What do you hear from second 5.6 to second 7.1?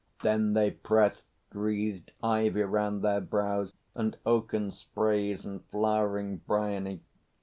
flowering bryony.